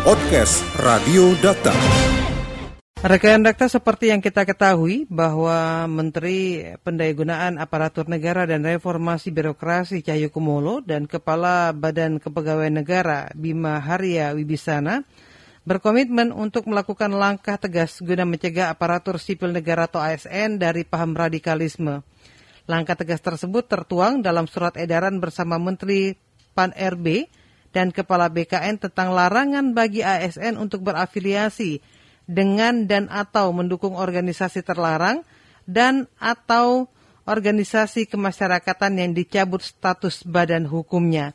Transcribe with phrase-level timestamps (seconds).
[0.00, 1.76] Podcast Radio Data.
[3.04, 10.80] Rekan Dakta seperti yang kita ketahui bahwa Menteri Pendayagunaan Aparatur Negara dan Reformasi Birokrasi Cahyokumolo
[10.80, 15.04] dan Kepala Badan Kepegawaian Negara Bima Haria Wibisana
[15.68, 22.00] berkomitmen untuk melakukan langkah tegas guna mencegah aparatur sipil negara atau ASN dari paham radikalisme.
[22.64, 26.16] Langkah tegas tersebut tertuang dalam surat edaran bersama Menteri
[26.56, 27.28] Pan RB
[27.70, 31.78] dan Kepala BKN tentang larangan bagi ASN untuk berafiliasi
[32.30, 35.26] dengan dan atau mendukung organisasi terlarang
[35.66, 36.90] dan atau
[37.26, 41.34] organisasi kemasyarakatan yang dicabut status badan hukumnya.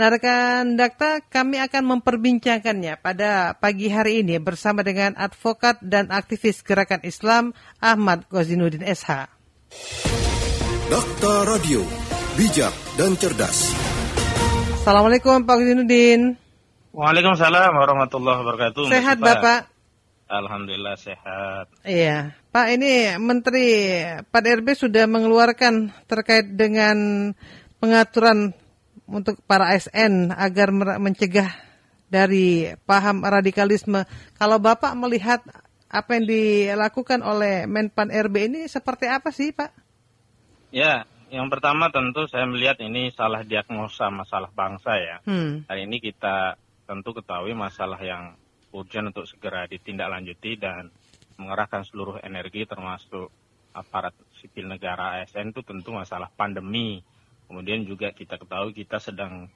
[0.00, 6.64] Nah, rekan Dakta, kami akan memperbincangkannya pada pagi hari ini bersama dengan advokat dan aktivis
[6.64, 9.28] Gerakan Islam Ahmad Ghazinuddin SH.
[10.88, 11.84] Dakta Radio,
[12.40, 13.91] bijak dan cerdas.
[14.82, 16.34] Assalamualaikum Pak Ghazinuddin.
[16.90, 18.90] Waalaikumsalam warahmatullahi wabarakatuh.
[18.90, 19.30] Sehat Iqbal.
[19.30, 19.60] Bapak?
[20.26, 21.70] Alhamdulillah sehat.
[21.86, 23.94] Iya, Pak ini Menteri
[24.26, 27.30] Pan RB sudah mengeluarkan terkait dengan
[27.78, 28.58] pengaturan
[29.06, 31.54] untuk para ASN agar mencegah
[32.10, 34.02] dari paham radikalisme.
[34.34, 35.46] Kalau Bapak melihat
[35.86, 39.70] apa yang dilakukan oleh Menpan RB ini seperti apa sih Pak?
[40.74, 45.16] Ya, yang pertama tentu saya melihat ini salah diagnosa masalah bangsa ya.
[45.24, 48.36] Hmm, Hari ini kita tentu ketahui masalah yang
[48.70, 50.92] urgent untuk segera ditindaklanjuti dan
[51.40, 53.32] mengerahkan seluruh energi termasuk
[53.72, 57.00] aparat sipil negara ASN itu tentu masalah pandemi.
[57.48, 59.48] Kemudian juga kita ketahui kita sedang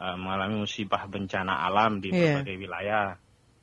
[0.00, 2.40] uh, mengalami musibah bencana alam di Iya.
[2.40, 3.08] berbagai wilayah.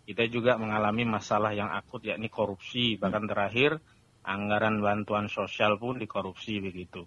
[0.06, 2.98] Kita juga mengalami masalah yang akut yakni korupsi.
[2.98, 3.78] Bahkan terakhir
[4.22, 7.06] anggaran bantuan sosial pun dikorupsi begitu.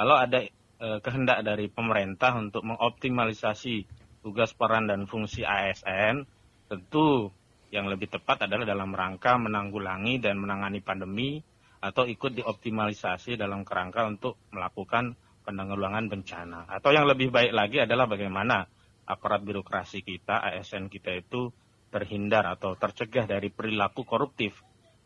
[0.00, 3.84] Kalau ada eh, kehendak dari pemerintah untuk mengoptimalisasi
[4.24, 6.24] tugas peran dan fungsi ASN,
[6.72, 7.28] tentu
[7.68, 11.44] yang lebih tepat adalah dalam rangka menanggulangi dan menangani pandemi
[11.84, 15.12] atau ikut dioptimalisasi dalam kerangka untuk melakukan
[15.44, 16.64] penanggulangan bencana.
[16.72, 18.64] Atau yang lebih baik lagi adalah bagaimana
[19.04, 21.52] aparat birokrasi kita, ASN kita itu
[21.92, 24.56] terhindar atau tercegah dari perilaku koruptif.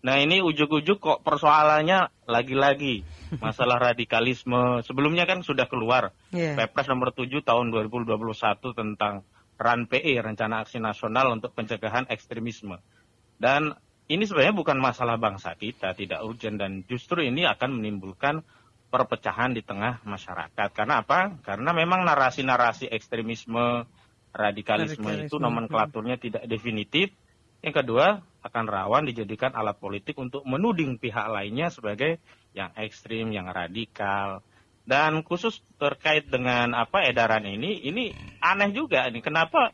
[0.05, 3.01] Nah ini ujuk-ujuk kok persoalannya lagi-lagi
[3.41, 4.85] masalah radikalisme.
[4.85, 6.55] Sebelumnya kan sudah keluar Iya.
[6.61, 9.25] Perpres nomor 7 tahun 2021 tentang
[9.57, 12.77] RAN PE, Rencana Aksi Nasional untuk Pencegahan Ekstremisme.
[13.41, 13.73] Dan
[14.11, 18.45] ini sebenarnya bukan masalah bangsa kita, tidak urgent dan justru ini akan menimbulkan
[18.93, 20.69] perpecahan di tengah masyarakat.
[20.71, 21.41] Karena apa?
[21.41, 23.89] Karena memang narasi-narasi ekstremisme,
[24.31, 27.11] radikalisme, Radikalisme, itu nomenklaturnya tidak definitif.
[27.65, 32.21] Yang kedua, akan rawan dijadikan alat politik untuk menuding pihak lainnya sebagai
[32.53, 34.45] yang ekstrim, yang radikal.
[34.85, 38.13] Dan khusus terkait dengan apa edaran ini, ini
[38.45, 39.25] aneh juga ini.
[39.25, 39.73] Kenapa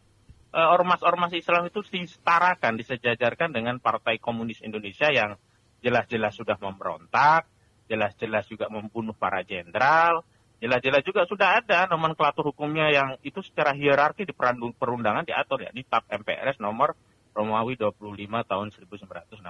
[0.55, 5.35] eh, ormas-ormas Islam itu disetarakan, disejajarkan dengan Partai Komunis Indonesia yang
[5.83, 7.51] jelas-jelas sudah memberontak,
[7.91, 10.23] jelas-jelas juga membunuh para jenderal,
[10.63, 14.35] jelas-jelas juga sudah ada nomenklatur hukumnya yang itu secara hierarki di
[14.79, 16.95] perundangan diatur ya di TAP MPRS nomor
[17.35, 19.41] Romawi 25 tahun 1966.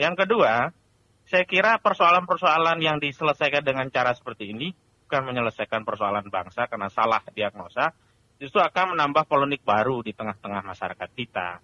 [0.00, 0.72] Yang kedua,
[1.28, 4.74] saya kira persoalan-persoalan yang diselesaikan dengan cara seperti ini
[5.06, 7.92] bukan menyelesaikan persoalan bangsa karena salah diagnosa,
[8.40, 11.60] justru akan menambah polemik baru di tengah-tengah masyarakat kita.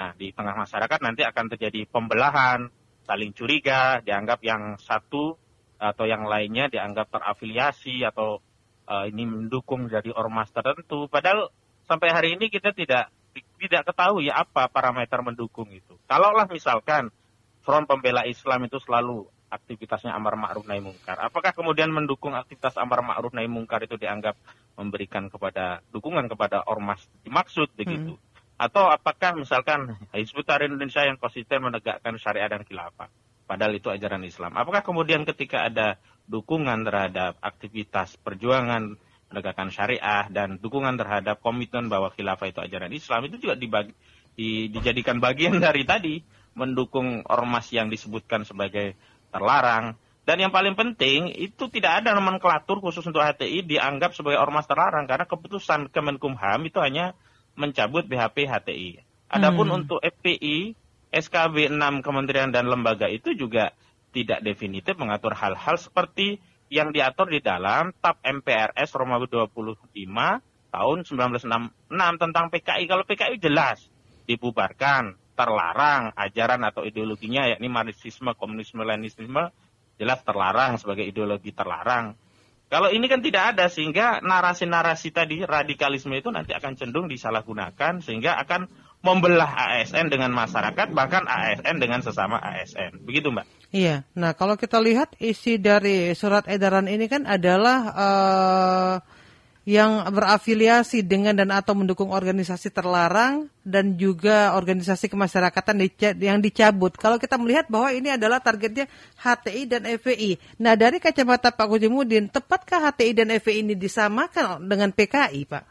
[0.00, 2.72] Nah, di tengah masyarakat nanti akan terjadi pembelahan,
[3.04, 5.36] saling curiga, dianggap yang satu
[5.76, 8.40] atau yang lainnya dianggap terafiliasi atau
[8.88, 11.04] eh, ini mendukung jadi ormas tertentu.
[11.12, 11.52] Padahal
[11.84, 13.12] sampai hari ini kita tidak
[13.56, 15.96] tidak ketahui apa parameter mendukung itu.
[16.04, 17.08] Kalaulah misalkan
[17.64, 21.18] Front Pembela Islam itu selalu aktivitasnya amar ma'ruf nahi mungkar.
[21.22, 24.34] Apakah kemudian mendukung aktivitas amar ma'ruf nahi mungkar itu dianggap
[24.76, 28.18] memberikan kepada dukungan kepada ormas dimaksud begitu?
[28.56, 33.12] Atau apakah misalkan Hizbut Tahrir Indonesia yang konsisten menegakkan syariat dan khilafah?
[33.46, 34.58] Padahal itu ajaran Islam.
[34.58, 38.98] Apakah kemudian ketika ada dukungan terhadap aktivitas perjuangan
[39.30, 43.92] menegakkan syariah dan dukungan terhadap komitmen bahwa khilafah itu ajaran Islam itu juga dibagi,
[44.38, 46.22] di- dijadikan bagian dari tadi
[46.56, 48.96] mendukung ormas yang disebutkan sebagai
[49.34, 49.98] terlarang.
[50.26, 55.06] Dan yang paling penting itu tidak ada nomenklatur khusus untuk HTI dianggap sebagai ormas terlarang
[55.06, 57.14] karena keputusan Kemenkumham itu hanya
[57.54, 59.06] mencabut BHP HTI.
[59.30, 59.78] Adapun Hmm.
[59.82, 60.74] untuk FPI,
[61.14, 63.70] SKB 6 kementerian dan lembaga itu juga
[64.10, 69.90] tidak definitif mengatur hal-hal seperti yang diatur di dalam TAP MPRS Romawi 25
[70.74, 72.84] tahun 1966 tentang PKI.
[72.90, 73.86] Kalau PKI jelas
[74.26, 79.52] dibubarkan, terlarang ajaran atau ideologinya yakni marxisme, komunisme, leninisme
[79.96, 82.16] jelas terlarang sebagai ideologi terlarang.
[82.66, 88.42] Kalau ini kan tidak ada sehingga narasi-narasi tadi radikalisme itu nanti akan cenderung disalahgunakan sehingga
[88.42, 88.66] akan
[89.06, 89.46] membelah
[89.78, 93.06] ASN dengan masyarakat bahkan ASN dengan sesama ASN.
[93.06, 93.46] Begitu, Mbak.
[93.74, 94.06] Iya.
[94.14, 98.94] Nah, kalau kita lihat isi dari surat edaran ini kan adalah uh,
[99.66, 105.82] yang berafiliasi dengan dan atau mendukung organisasi terlarang dan juga organisasi kemasyarakatan
[106.22, 106.94] yang dicabut.
[106.94, 108.86] Kalau kita melihat bahwa ini adalah targetnya
[109.18, 110.62] HTI dan FPI.
[110.62, 115.64] Nah dari kacamata Pak Kujimudin, tepatkah HTI dan FPI ini disamakan dengan PKI Pak?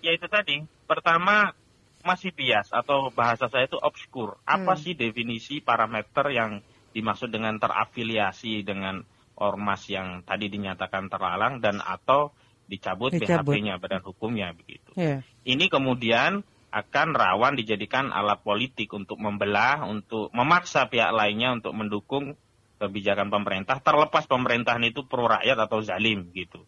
[0.00, 0.64] Ya itu tadi.
[0.88, 1.52] Pertama
[2.00, 4.40] masih bias atau bahasa saya itu obskur.
[4.48, 4.80] Apa hmm.
[4.80, 6.64] sih definisi parameter yang
[6.96, 9.04] dimaksud dengan terafiliasi dengan
[9.36, 12.32] ormas yang tadi dinyatakan terlarang dan atau
[12.64, 13.52] dicabut, dicabut.
[13.52, 14.96] BHP-nya badan hukumnya begitu.
[14.96, 15.20] Yeah.
[15.44, 16.40] Ini kemudian
[16.72, 22.34] akan rawan dijadikan alat politik untuk membelah, untuk memaksa pihak lainnya untuk mendukung
[22.76, 26.64] kebijakan pemerintah, terlepas pemerintahan itu pro rakyat atau zalim gitu.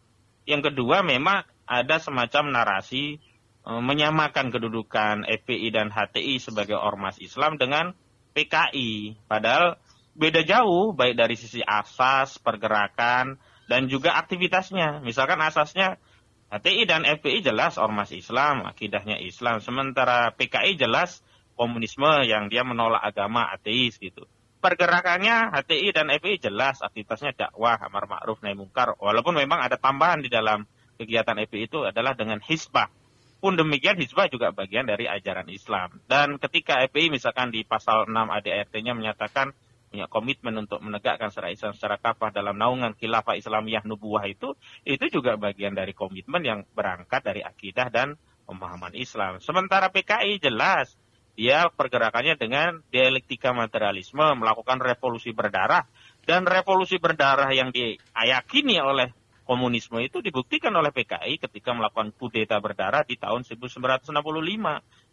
[0.48, 3.20] Yang kedua memang ada semacam narasi
[3.60, 7.92] e, menyamakan kedudukan FPI dan HTI sebagai ormas Islam dengan
[8.32, 9.20] PKI.
[9.28, 9.76] Padahal
[10.18, 13.38] beda jauh baik dari sisi asas, pergerakan,
[13.70, 15.00] dan juga aktivitasnya.
[15.06, 16.02] Misalkan asasnya
[16.50, 19.62] HTI dan FPI jelas ormas Islam, akidahnya Islam.
[19.62, 21.22] Sementara PKI jelas
[21.54, 24.26] komunisme yang dia menolak agama ateis gitu.
[24.58, 28.98] Pergerakannya HTI dan FPI jelas aktivitasnya dakwah, amar ma'ruf, nahi mungkar.
[28.98, 30.66] Walaupun memang ada tambahan di dalam
[30.98, 32.90] kegiatan FPI itu adalah dengan hisbah.
[33.38, 36.02] Pun demikian hisbah juga bagian dari ajaran Islam.
[36.10, 39.54] Dan ketika FPI misalkan di pasal 6 ADART-nya menyatakan
[39.88, 44.54] punya komitmen untuk menegakkan syariat Islam secara kafah dalam naungan khilafah Islamiyah nubuah itu,
[44.84, 49.40] itu juga bagian dari komitmen yang berangkat dari akidah dan pemahaman Islam.
[49.40, 50.94] Sementara PKI jelas
[51.38, 55.86] dia pergerakannya dengan dialektika materialisme, melakukan revolusi berdarah
[56.26, 59.14] dan revolusi berdarah yang diyakini oleh
[59.48, 64.12] komunisme itu dibuktikan oleh PKI ketika melakukan kudeta berdarah di tahun 1965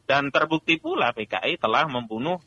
[0.04, 2.44] dan terbukti pula PKI telah membunuh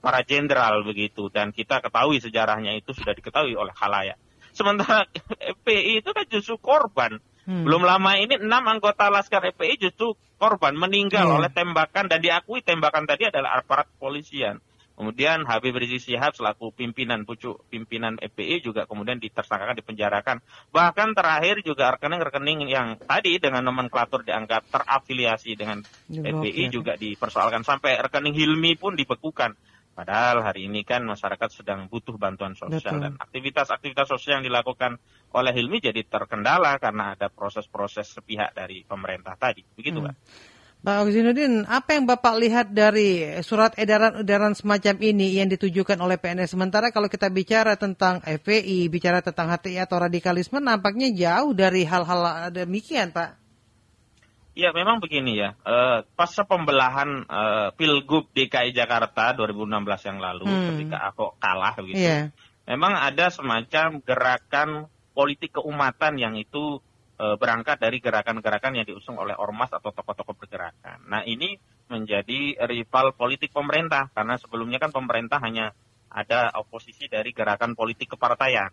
[0.00, 4.16] para jenderal begitu dan kita ketahui sejarahnya itu sudah diketahui oleh khalayak.
[4.54, 5.04] Sementara
[5.60, 7.20] FPI itu kan justru korban.
[7.44, 7.68] Hmm.
[7.68, 11.36] Belum lama ini enam anggota Laskar FPI justru korban meninggal hmm.
[11.36, 14.64] oleh tembakan dan diakui tembakan tadi adalah aparat kepolisian.
[14.94, 20.38] Kemudian Habib Rizik Sihab selaku pimpinan pucuk pimpinan FPI juga kemudian ditersangkakan dipenjarakan.
[20.70, 27.98] Bahkan terakhir juga rekening-rekening yang tadi dengan nomenklatur dianggap terafiliasi dengan FPI juga dipersoalkan sampai
[28.06, 29.58] rekening Hilmi pun dibekukan.
[29.94, 33.02] Padahal hari ini kan masyarakat sedang butuh bantuan sosial Betul.
[33.06, 34.98] dan aktivitas-aktivitas sosial yang dilakukan
[35.30, 39.62] oleh Hilmi jadi terkendala karena ada proses-proses sepihak dari pemerintah tadi.
[39.62, 40.06] Begitu, hmm.
[40.10, 40.14] Pak.
[40.84, 46.52] Pak Oksinuddin, apa yang Bapak lihat dari surat edaran-edaran semacam ini yang ditujukan oleh PNS?
[46.52, 52.52] Sementara kalau kita bicara tentang FPI, bicara tentang HTI atau radikalisme, nampaknya jauh dari hal-hal
[52.52, 53.43] demikian, Pak.
[54.54, 59.66] Ya memang begini ya, uh, pasca pembelahan uh, Pilgub DKI Jakarta 2016
[60.06, 60.66] yang lalu hmm.
[60.70, 62.30] ketika Ahok kalah gitu, yeah.
[62.62, 66.78] memang ada semacam gerakan politik keumatan yang itu
[67.18, 71.02] uh, berangkat dari gerakan-gerakan yang diusung oleh ormas atau tokoh-tokoh pergerakan.
[71.06, 71.58] Nah ini
[71.90, 75.74] menjadi rival politik pemerintah karena sebelumnya kan pemerintah hanya
[76.14, 78.70] ada oposisi dari gerakan politik kepartaian.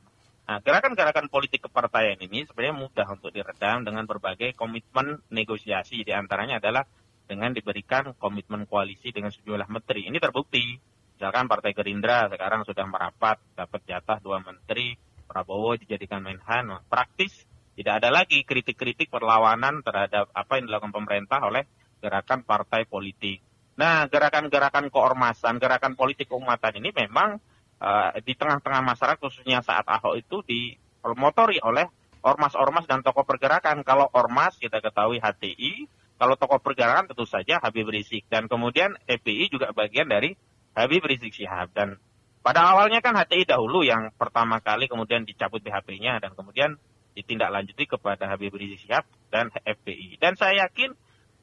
[0.50, 6.02] Nah, gerakan-gerakan politik kepartaian ini sebenarnya mudah untuk diredam dengan berbagai komitmen negosiasi.
[6.02, 6.84] Di antaranya adalah
[7.30, 10.10] dengan diberikan komitmen koalisi dengan sejumlah menteri.
[10.12, 10.76] Ini terbukti.
[11.16, 14.98] Misalkan Partai Gerindra sekarang sudah merapat, dapat jatah dua menteri,
[15.30, 16.68] Prabowo dijadikan Menhan.
[16.68, 17.46] Nah, praktis
[17.78, 21.64] tidak ada lagi kritik-kritik perlawanan terhadap apa yang dilakukan pemerintah oleh
[22.02, 23.40] gerakan partai politik.
[23.80, 27.40] Nah, gerakan-gerakan keormasan, gerakan politik keumatan ini memang
[27.82, 31.90] uh, di tengah-tengah masyarakat khususnya saat Ahok itu dipromotori oleh
[32.22, 33.82] ormas-ormas dan tokoh pergerakan.
[33.82, 35.90] Kalau ormas kita ketahui HTI,
[36.22, 40.38] kalau tokoh pergerakan tentu saja Habib Rizik dan kemudian FPI juga bagian dari
[40.78, 41.98] Habib Rizik Syihab dan
[42.46, 46.78] pada awalnya kan HTI dahulu yang pertama kali kemudian dicabut BHP-nya dan kemudian
[47.18, 50.22] ditindaklanjuti kepada Habib Rizik Syihab dan FPI.
[50.22, 50.94] Dan saya yakin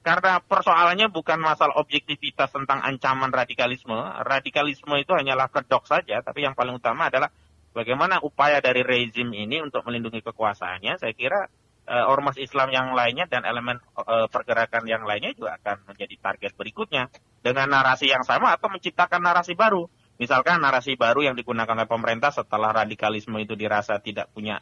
[0.03, 3.97] karena persoalannya bukan masalah objektivitas tentang ancaman radikalisme.
[4.25, 7.29] Radikalisme itu hanyalah kedok saja, tapi yang paling utama adalah
[7.77, 11.03] bagaimana upaya dari rezim ini untuk melindungi kekuasaannya.
[11.03, 11.51] Saya kira
[11.89, 16.53] uh, ormas Islam yang lainnya dan elemen uh, pergerakan yang lainnya juga akan menjadi target
[16.55, 19.89] berikutnya dengan narasi yang sama atau menciptakan narasi baru.
[20.19, 24.59] Misalkan narasi baru yang digunakan oleh pemerintah setelah radikalisme itu dirasa tidak punya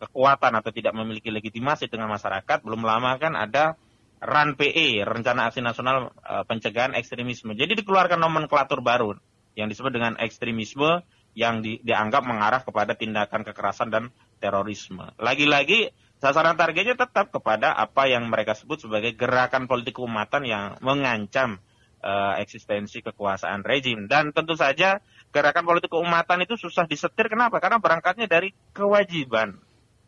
[0.00, 3.76] kekuatan atau tidak memiliki legitimasi dengan masyarakat, belum lama kan ada
[4.20, 7.56] RAN PE, Rencana Aksi Nasional uh, Pencegahan Ekstremisme.
[7.56, 9.16] Jadi dikeluarkan nomenklatur baru
[9.56, 14.04] yang disebut dengan ekstremisme yang di, dianggap mengarah kepada tindakan kekerasan dan
[14.42, 15.08] terorisme.
[15.16, 21.62] Lagi-lagi sasaran targetnya tetap kepada apa yang mereka sebut sebagai gerakan politik keumatan yang mengancam
[22.04, 24.04] uh, eksistensi kekuasaan rejim.
[24.10, 25.00] Dan tentu saja
[25.30, 27.30] gerakan politik keumatan itu susah disetir.
[27.30, 27.62] Kenapa?
[27.62, 29.56] Karena berangkatnya dari kewajiban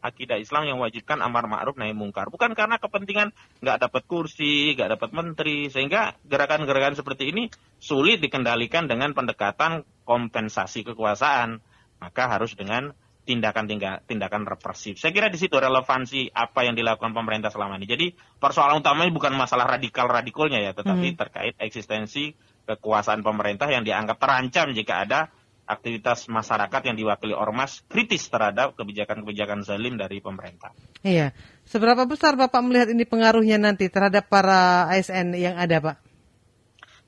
[0.03, 2.29] akidah Islam yang wajibkan amar ma'ruf nahi mungkar.
[2.29, 3.31] Bukan karena kepentingan
[3.63, 10.83] nggak dapat kursi, nggak dapat menteri, sehingga gerakan-gerakan seperti ini sulit dikendalikan dengan pendekatan kompensasi
[10.83, 11.63] kekuasaan.
[12.03, 12.91] Maka harus dengan
[13.23, 14.99] tindakan-tindakan represif.
[14.99, 17.87] Saya kira di situ relevansi apa yang dilakukan pemerintah selama ini.
[17.87, 18.07] Jadi
[18.43, 21.19] persoalan utamanya bukan masalah radikal-radikalnya ya, tetapi hmm.
[21.19, 22.35] terkait eksistensi
[22.67, 25.21] kekuasaan pemerintah yang dianggap terancam jika ada
[25.67, 30.75] aktivitas masyarakat yang diwakili ormas kritis terhadap kebijakan-kebijakan zalim dari pemerintah.
[31.07, 31.31] Iya.
[31.65, 35.97] Seberapa besar Bapak melihat ini pengaruhnya nanti terhadap para ASN yang ada, Pak?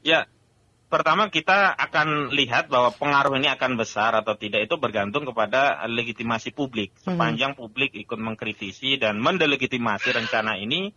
[0.07, 0.31] Ya,
[0.87, 6.55] pertama kita akan lihat bahwa pengaruh ini akan besar atau tidak itu bergantung kepada legitimasi
[6.55, 6.95] publik.
[7.03, 7.19] Hmm.
[7.19, 7.61] Sepanjang hmm.
[7.61, 10.95] publik ikut mengkritisi dan mendelegitimasi rencana ini,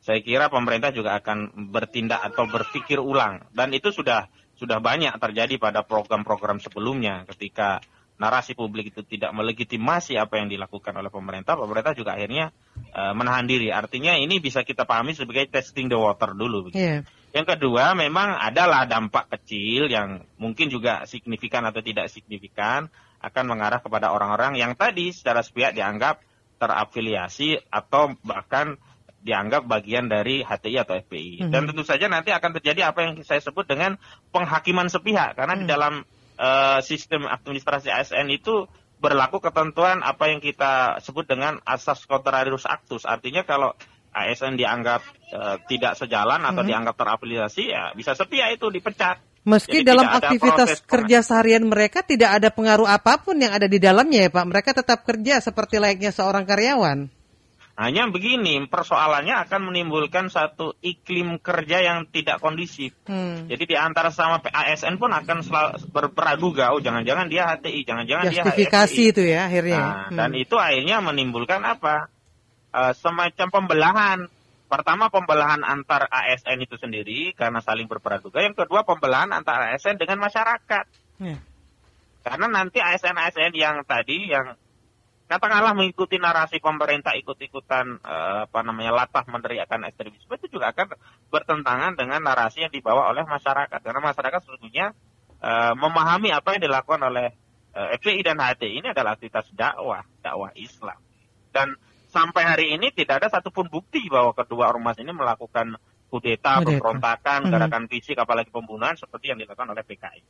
[0.00, 3.44] saya kira pemerintah juga akan bertindak atau berpikir ulang.
[3.50, 7.80] Dan itu sudah sudah banyak terjadi pada program-program sebelumnya ketika
[8.20, 12.52] narasi publik itu tidak melegitimasi apa yang dilakukan oleh pemerintah, pemerintah juga akhirnya
[12.92, 13.72] uh, menahan diri.
[13.72, 16.68] Artinya ini bisa kita pahami sebagai testing the water dulu.
[16.76, 17.08] Yeah.
[17.32, 22.92] Yang kedua, memang adalah dampak kecil yang mungkin juga signifikan atau tidak signifikan
[23.24, 26.20] akan mengarah kepada orang-orang yang tadi secara sepihak dianggap
[26.60, 28.76] terafiliasi atau bahkan
[29.20, 31.44] dianggap bagian dari HTI atau FPI.
[31.44, 31.52] Hmm.
[31.52, 34.00] Dan tentu saja nanti akan terjadi apa yang saya sebut dengan
[34.32, 35.62] penghakiman sepihak karena hmm.
[35.62, 35.94] di dalam
[36.40, 38.64] uh, sistem administrasi ASN itu
[39.00, 43.04] berlaku ketentuan apa yang kita sebut dengan asas contrarius actus.
[43.04, 43.76] Artinya kalau
[44.10, 45.00] ASN dianggap
[45.32, 46.68] uh, tidak sejalan atau hmm.
[46.68, 49.20] dianggap terafiliasi ya bisa sepihak itu dipecat.
[49.40, 53.80] Meski Jadi dalam aktivitas kerja seharian mereka tidak ada pengaruh apa pun yang ada di
[53.80, 57.19] dalamnya ya Pak, mereka tetap kerja seperti layaknya seorang karyawan.
[57.80, 62.92] Hanya begini, persoalannya akan menimbulkan satu iklim kerja yang tidak kondisif.
[63.08, 63.48] Hmm.
[63.48, 65.40] Jadi di antara sama ASN pun akan
[65.88, 69.80] berpraduga, oh jangan-jangan dia HTI, jangan-jangan dia Justifikasi itu ya akhirnya.
[69.80, 70.18] Nah, hmm.
[70.20, 72.12] Dan itu akhirnya menimbulkan apa?
[72.68, 74.18] Uh, semacam pembelahan.
[74.68, 78.44] Pertama pembelahan antar ASN itu sendiri karena saling berpraduga.
[78.44, 80.84] Yang kedua pembelahan antar ASN dengan masyarakat.
[81.16, 81.40] Hmm.
[82.20, 84.52] Karena nanti ASN-ASN yang tadi yang
[85.30, 90.90] katakanlah mengikuti narasi pemerintah ikut-ikutan uh, apa namanya latah meneriakan ekstremisme itu juga akan
[91.30, 94.90] bertentangan dengan narasi yang dibawa oleh masyarakat karena masyarakat sesungguhnya
[95.38, 97.30] uh, memahami apa yang dilakukan oleh
[97.70, 100.98] eh, FPI dan HTI ini adalah aktivitas dakwah dakwah Islam
[101.54, 101.78] dan
[102.10, 105.78] sampai hari ini tidak ada satupun bukti bahwa kedua ormas ini melakukan
[106.10, 107.50] kudeta, pemberontakan, hmm.
[107.54, 110.20] gerakan fisik, apalagi pembunuhan seperti yang dilakukan oleh PKI.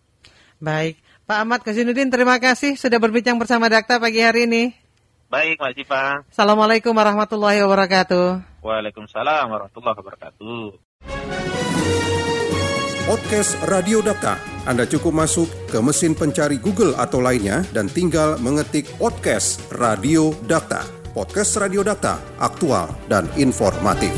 [0.60, 4.89] Baik, Pak Ahmad Kasinudin, terima kasih sudah berbincang bersama Dakta pagi hari ini.
[5.30, 6.26] Baik, Mas Siva.
[6.26, 8.42] Assalamualaikum warahmatullahi wabarakatuh.
[8.66, 10.58] Waalaikumsalam warahmatullahi wabarakatuh.
[13.06, 14.42] Podcast Radio Data.
[14.66, 20.82] Anda cukup masuk ke mesin pencari Google atau lainnya dan tinggal mengetik podcast Radio Data.
[21.14, 24.14] Podcast Radio Data, aktual dan informatif.